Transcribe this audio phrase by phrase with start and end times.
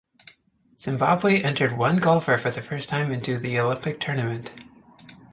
[0.79, 4.49] Zimbabwe entered one golfer for the first time into the Olympic tournament.